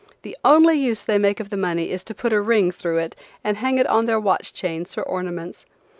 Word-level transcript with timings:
The 0.23 0.35
only 0.43 0.79
use 0.79 1.03
they 1.03 1.19
make 1.19 1.39
of 1.39 1.51
the 1.51 1.57
money 1.57 1.91
is 1.91 2.03
to 2.05 2.15
put 2.15 2.33
a 2.33 2.41
ring 2.41 2.71
through 2.71 2.97
it 2.97 3.15
and 3.43 3.57
hang 3.57 3.77
it 3.77 3.85
on 3.85 4.07
their 4.07 4.19
watch 4.19 4.51
chains 4.51 4.95
for 4.95 5.03
ornaments. 5.03 5.63